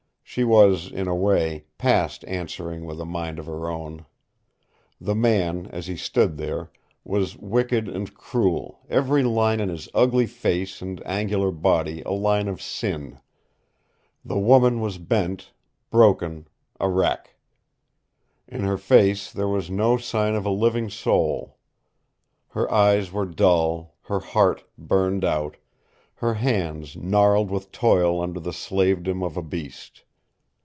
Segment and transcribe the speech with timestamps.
[0.23, 4.05] She was, in a way, past answering with a mind of her own.
[5.01, 6.71] The man, as he stood there,
[7.03, 12.47] was wicked and cruel, every line in his ugly face and angular body a line
[12.47, 13.19] of sin.
[14.23, 15.51] The woman was bent,
[15.89, 16.47] broken,
[16.79, 17.35] a wreck.
[18.47, 21.57] In her face there was no sign of a living soul.
[22.47, 25.57] Her eyes were dull, her heart burned out,
[26.15, 30.03] her hands gnarled with toil under the slavedom of a beast.